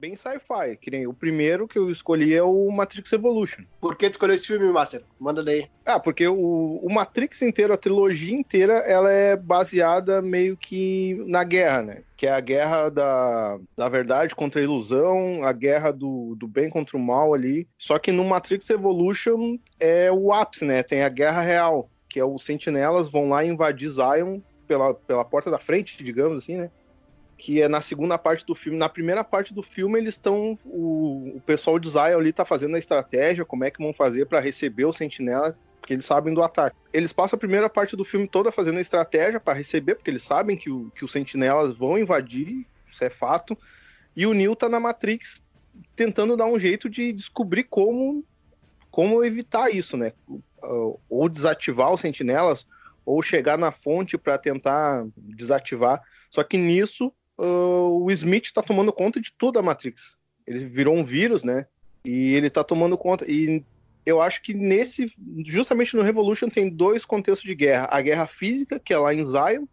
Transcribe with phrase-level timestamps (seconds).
[0.00, 3.64] bem sci-fi, que nem o primeiro que eu escolhi é o Matrix Evolution.
[3.80, 5.02] Por que tu escolheu esse filme, Master?
[5.18, 5.66] Manda daí.
[5.84, 11.42] Ah, porque o, o Matrix inteiro, a trilogia inteira, ela é baseada meio que na
[11.42, 12.02] guerra, né?
[12.16, 16.70] Que é a guerra da, da verdade contra a ilusão, a guerra do, do bem
[16.70, 17.66] contra o mal ali.
[17.76, 20.82] Só que no Matrix Evolution é o ápice, né?
[20.82, 25.50] Tem a guerra real, que é os sentinelas vão lá invadir Zion pela, pela porta
[25.50, 26.70] da frente, digamos assim, né?
[27.38, 28.76] Que é na segunda parte do filme.
[28.76, 30.58] Na primeira parte do filme, eles estão.
[30.64, 34.26] O, o pessoal de Zion ali tá fazendo a estratégia, como é que vão fazer
[34.26, 36.76] para receber o sentinela, porque eles sabem do ataque.
[36.92, 40.24] Eles passam a primeira parte do filme toda fazendo a estratégia para receber, porque eles
[40.24, 43.56] sabem que, o, que os sentinelas vão invadir, isso é fato.
[44.16, 45.40] E o Neo tá na Matrix
[45.94, 48.24] tentando dar um jeito de descobrir como,
[48.90, 50.12] como evitar isso, né?
[51.08, 52.66] Ou desativar os sentinelas,
[53.06, 56.02] ou chegar na fonte para tentar desativar.
[56.30, 60.16] Só que nisso uh, o Smith está tomando conta de tudo a Matrix.
[60.46, 61.66] Ele virou um vírus, né?
[62.04, 63.30] E ele está tomando conta.
[63.30, 63.62] E
[64.04, 65.12] eu acho que nesse,
[65.44, 69.24] justamente no Revolution, tem dois contextos de guerra: a guerra física, que é lá em
[69.24, 69.66] Zion,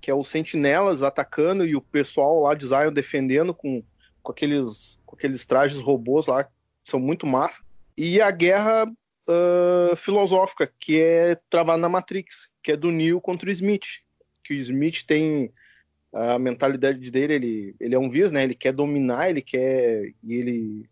[0.00, 3.82] que é os sentinelas atacando e o pessoal lá de Zion defendendo com,
[4.22, 6.50] com, aqueles, com aqueles trajes robôs lá, que
[6.84, 7.62] são muito massa.
[7.96, 13.48] E a guerra uh, filosófica, que é travada na Matrix, que é do Neo contra
[13.48, 14.02] o Smith.
[14.42, 15.52] Que o Smith tem
[16.12, 18.42] a mentalidade dele, ele, ele é um vírus, né?
[18.42, 20.88] Ele quer dominar, ele quer ele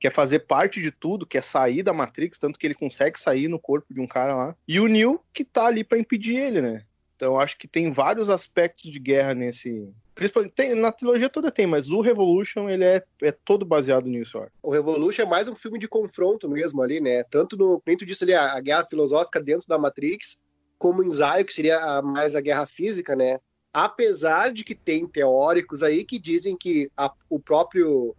[0.00, 3.58] quer fazer parte de tudo, quer sair da Matrix, tanto que ele consegue sair no
[3.58, 4.56] corpo de um cara lá.
[4.66, 6.84] E o Neo que tá ali para impedir ele, né?
[7.16, 11.64] Então acho que tem vários aspectos de guerra nesse, Principalmente, tem, na trilogia toda tem,
[11.64, 14.36] mas o Revolution ele é, é todo baseado nisso.
[14.36, 14.48] Ó.
[14.60, 17.22] O Revolution é mais um filme de confronto mesmo ali, né?
[17.22, 20.40] Tanto no dentro disso ali, a, a guerra filosófica dentro da Matrix,
[20.76, 23.38] como em Zion, que seria a, mais a guerra física, né?
[23.72, 28.14] Apesar de que tem teóricos aí que dizem que a, o próprio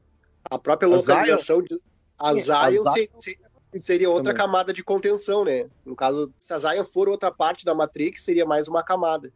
[0.50, 1.80] a própria localização de
[2.18, 4.46] a Zion, a Zion se, se, seria outra também.
[4.46, 5.70] camada de contenção, né?
[5.86, 9.32] No caso, se a Zion for outra parte da Matrix, seria mais uma camada.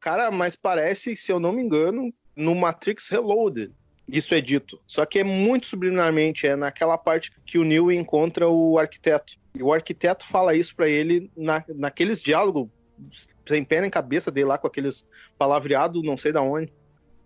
[0.00, 3.72] Cara, mas parece, se eu não me engano, no Matrix Reloaded,
[4.08, 4.80] isso é dito.
[4.86, 9.34] Só que é muito subliminarmente, é naquela parte que o Neo encontra o arquiteto.
[9.54, 12.68] E o arquiteto fala isso para ele na, naqueles diálogos
[13.46, 15.06] sem pé nem cabeça dele lá com aqueles
[15.38, 16.72] palavreados, não sei da onde.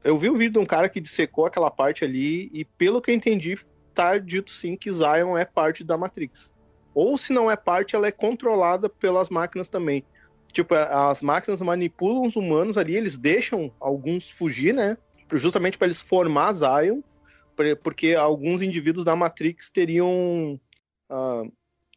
[0.05, 3.11] Eu vi o vídeo de um cara que dissecou aquela parte ali e pelo que
[3.11, 3.59] eu entendi,
[3.95, 6.53] tá dito sim que Zion é parte da Matrix.
[6.95, 10.05] Ou se não é parte, ela é controlada pelas máquinas também.
[10.53, 14.99] Tipo, as máquinas manipulam os humanos ali, eles deixam alguns fugir, né?
[15.33, 17.01] Justamente para eles formar Zion,
[17.83, 20.61] porque alguns indivíduos da Matrix teriam
[21.11, 21.51] uh,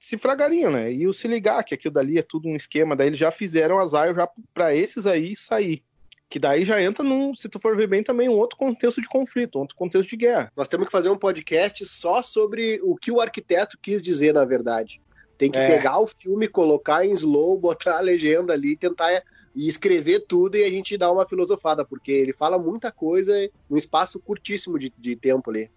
[0.05, 0.93] se fragariam, né?
[0.93, 3.79] E o se ligar que aquilo dali é tudo um esquema, daí eles já fizeram
[3.79, 5.83] as já para esses aí sair.
[6.29, 9.09] Que daí já entra num, se tu for ver bem, também um outro contexto de
[9.09, 10.51] conflito, outro contexto de guerra.
[10.55, 14.45] Nós temos que fazer um podcast só sobre o que o arquiteto quis dizer, na
[14.45, 15.01] verdade.
[15.39, 15.75] Tem que é.
[15.75, 19.23] pegar o filme, colocar em slow, botar a legenda ali, tentar
[19.55, 23.33] e escrever tudo e a gente dar uma filosofada, porque ele fala muita coisa
[23.67, 25.71] num espaço curtíssimo de, de tempo ali.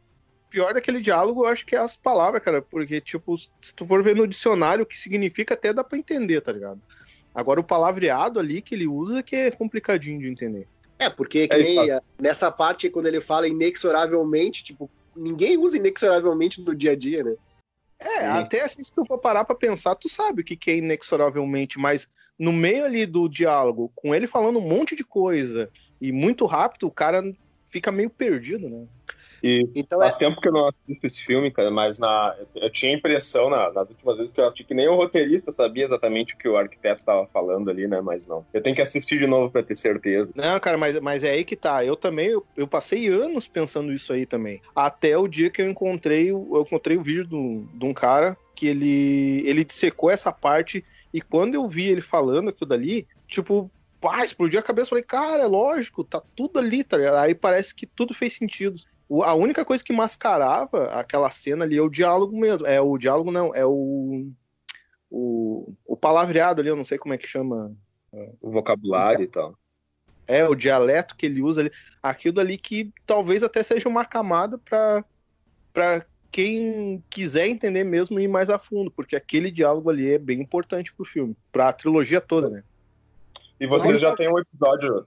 [0.51, 4.03] Pior daquele diálogo, eu acho que é as palavras, cara, porque, tipo, se tu for
[4.03, 6.81] ver no dicionário o que significa, até dá pra entender, tá ligado?
[7.35, 10.67] Agora, o palavreado ali que ele usa que é complicadinho de entender.
[10.99, 11.77] É, porque que é, nem,
[12.19, 17.37] nessa parte, quando ele fala inexoravelmente, tipo, ninguém usa inexoravelmente no dia a dia, né?
[18.01, 20.77] É, até assim, se tu for parar pra pensar, tu sabe o que, que é
[20.77, 25.69] inexoravelmente, mas no meio ali do diálogo, com ele falando um monte de coisa
[26.01, 27.23] e muito rápido, o cara
[27.67, 28.87] fica meio perdido, né?
[29.43, 30.17] E então, faz é...
[30.17, 33.73] tempo que eu não assisto esse filme, cara, mas na, eu tinha a impressão na,
[33.73, 36.57] nas últimas vezes que eu assisti que nem o roteirista sabia exatamente o que o
[36.57, 38.01] arquiteto estava falando ali, né?
[38.01, 38.45] Mas não.
[38.53, 40.31] Eu tenho que assistir de novo para ter certeza.
[40.35, 41.85] Não, cara, mas, mas é aí que tá.
[41.85, 44.61] Eu também, eu, eu, passei anos pensando isso aí também.
[44.75, 49.43] Até o dia que eu encontrei, eu encontrei o vídeo de um cara que ele,
[49.47, 53.71] ele dissecou essa parte e quando eu vi ele falando aquilo dali, tipo,
[54.01, 54.89] pá, explodiu a cabeça.
[54.89, 57.17] Falei, cara, é lógico, tá tudo ali, tá ligado?
[57.17, 61.83] Aí parece que tudo fez sentido a única coisa que mascarava aquela cena ali é
[61.83, 62.67] o diálogo mesmo.
[62.67, 64.31] É o diálogo, não, é o.
[65.11, 67.75] O, o palavreado ali, eu não sei como é que chama.
[68.41, 69.55] O vocabulário e tal.
[70.27, 71.73] É, o dialeto que ele usa ali.
[72.03, 75.05] Aquilo ali que talvez até seja uma camada para
[76.31, 80.93] quem quiser entender mesmo ir mais a fundo, porque aquele diálogo ali é bem importante
[80.93, 82.63] pro filme, pra trilogia toda, né?
[83.59, 85.07] E vocês já têm um episódio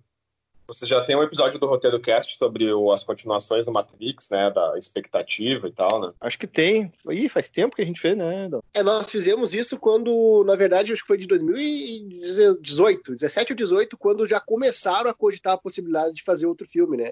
[0.73, 4.49] você já tem um episódio do Roteiro Cast sobre o, as continuações do Matrix, né?
[4.49, 6.09] Da expectativa e tal, né?
[6.19, 6.91] Acho que tem.
[7.09, 8.49] Ih, faz tempo que a gente fez, né?
[8.73, 13.97] É, nós fizemos isso quando, na verdade, acho que foi de 2018, 17 ou 18,
[13.97, 17.11] quando já começaram a cogitar a possibilidade de fazer outro filme, né?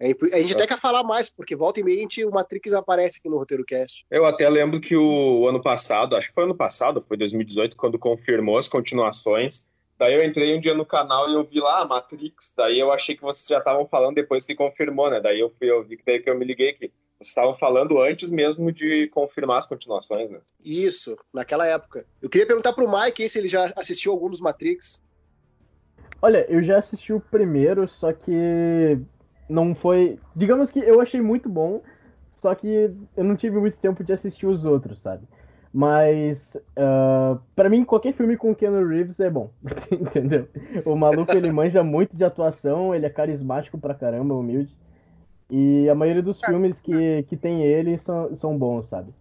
[0.00, 3.36] A gente até quer falar mais, porque volta e meia o Matrix aparece aqui no
[3.36, 4.06] Roteiro Cast.
[4.08, 7.98] Eu até lembro que o ano passado, acho que foi ano passado, foi 2018, quando
[7.98, 9.66] confirmou as continuações.
[9.98, 12.52] Daí eu entrei um dia no canal e eu vi lá a Matrix.
[12.56, 15.20] Daí eu achei que vocês já estavam falando depois que confirmou, né?
[15.20, 18.00] Daí eu, fui, eu vi que daí que eu me liguei que vocês estavam falando
[18.00, 20.38] antes mesmo de confirmar as continuações, né?
[20.64, 22.06] Isso, naquela época.
[22.22, 25.02] Eu queria perguntar pro Mike se ele já assistiu algum dos Matrix.
[26.22, 29.00] Olha, eu já assisti o primeiro, só que
[29.48, 30.16] não foi.
[30.34, 31.82] Digamos que eu achei muito bom,
[32.30, 32.68] só que
[33.16, 35.26] eu não tive muito tempo de assistir os outros, sabe?
[35.72, 39.50] Mas, uh, ah, para mim, qualquer filme com Keanu Reeves é bom,
[39.92, 40.48] entendeu?
[40.84, 44.74] O maluco, ele manja muito de atuação, ele é carismático pra caramba, humilde.
[45.50, 49.12] E a maioria dos filmes que, que tem ele são, são bons, sabe?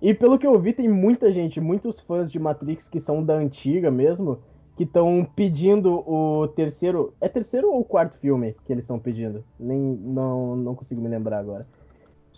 [0.00, 3.34] E pelo que eu vi, tem muita gente, muitos fãs de Matrix que são da
[3.34, 4.38] antiga mesmo,
[4.76, 7.12] que estão pedindo o terceiro.
[7.20, 9.44] É terceiro ou quarto filme que eles estão pedindo?
[9.58, 11.66] Nem não, não consigo me lembrar agora.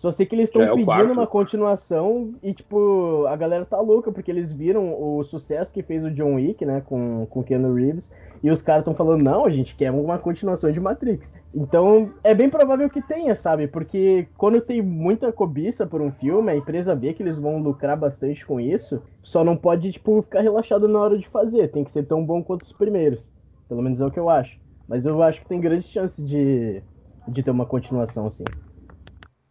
[0.01, 4.11] Só sei que eles estão é pedindo uma continuação e, tipo, a galera tá louca,
[4.11, 8.11] porque eles viram o sucesso que fez o John Wick, né, com, com Keanu Reeves,
[8.41, 11.39] e os caras estão falando, não, a gente quer uma continuação de Matrix.
[11.53, 13.67] Então, é bem provável que tenha, sabe?
[13.67, 17.95] Porque quando tem muita cobiça por um filme, a empresa vê que eles vão lucrar
[17.95, 21.91] bastante com isso, só não pode, tipo, ficar relaxado na hora de fazer, tem que
[21.91, 23.29] ser tão bom quanto os primeiros.
[23.69, 24.59] Pelo menos é o que eu acho.
[24.87, 26.81] Mas eu acho que tem grande chance de,
[27.27, 28.45] de ter uma continuação, sim.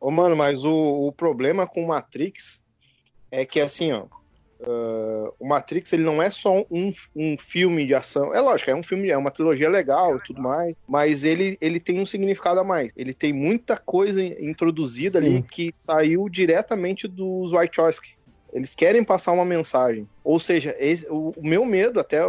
[0.01, 2.63] Ô, mano, mas o, o problema com o Matrix
[3.31, 4.07] é que, assim, ó,
[4.61, 8.35] uh, o Matrix ele não é só um, um filme de ação.
[8.35, 11.81] É lógico, é um filme, é uma trilogia legal e tudo mais, mas ele, ele
[11.81, 12.93] tem um significado a mais.
[12.97, 15.27] Ele tem muita coisa introduzida Sim.
[15.27, 18.17] ali que saiu diretamente dos Wachowski.
[18.53, 20.09] Eles querem passar uma mensagem.
[20.25, 22.21] Ou seja, esse, o, o meu medo, até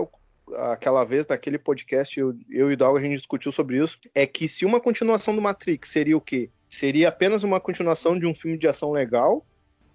[0.71, 4.25] aquela vez naquele podcast, eu, eu e o Doug a gente discutiu sobre isso, é
[4.27, 6.49] que se uma continuação do Matrix seria o quê?
[6.71, 9.45] Seria apenas uma continuação de um filme de ação legal?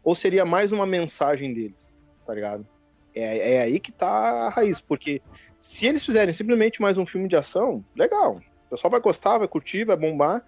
[0.05, 1.91] Ou seria mais uma mensagem deles?
[2.27, 2.69] Tá ligado?
[3.15, 5.23] É, é aí que tá a raiz, porque
[5.59, 8.41] se eles fizerem simplesmente mais um filme de ação, legal.
[8.67, 10.45] O pessoal vai gostar, vai curtir, vai bombar,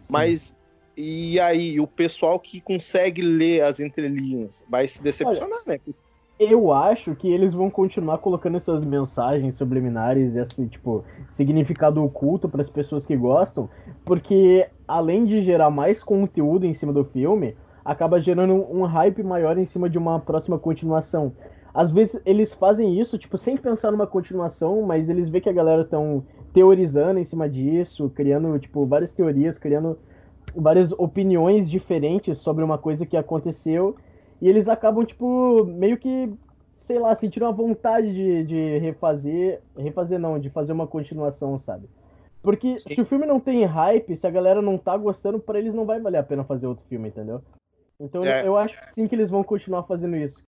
[0.00, 0.12] Sim.
[0.12, 0.54] mas
[0.94, 5.94] e aí, o pessoal que consegue ler as entrelinhas vai se decepcionar, Olha, né?
[6.44, 12.48] Eu acho que eles vão continuar colocando essas mensagens subliminares e esse, tipo, significado oculto
[12.48, 13.70] para as pessoas que gostam,
[14.04, 19.56] porque além de gerar mais conteúdo em cima do filme, acaba gerando um hype maior
[19.56, 21.32] em cima de uma próxima continuação.
[21.72, 25.52] Às vezes eles fazem isso, tipo, sem pensar numa continuação, mas eles veem que a
[25.52, 29.96] galera estão teorizando em cima disso, criando, tipo, várias teorias, criando
[30.56, 33.94] várias opiniões diferentes sobre uma coisa que aconteceu
[34.42, 36.28] e eles acabam, tipo, meio que,
[36.76, 39.60] sei lá, sentindo a vontade de, de refazer.
[39.78, 41.88] Refazer não, de fazer uma continuação, sabe?
[42.42, 42.92] Porque Sim.
[42.92, 45.86] se o filme não tem hype, se a galera não tá gostando, para eles não
[45.86, 47.40] vai valer a pena fazer outro filme, entendeu?
[48.00, 48.44] Então é.
[48.44, 50.40] eu acho sim que eles vão continuar fazendo isso.